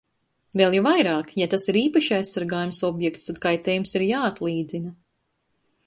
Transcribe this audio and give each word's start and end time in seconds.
Vēl 0.61 0.75
jo 0.77 0.85
vairāk, 0.87 1.33
ja 1.41 1.47
tas 1.51 1.67
ir 1.73 1.77
īpaši 1.81 2.15
aizsargājams 2.19 2.81
objekts, 2.91 3.31
tad 3.31 3.41
kaitējums 3.47 3.95
ir 4.01 4.07
jāatlīdzina. 4.07 4.97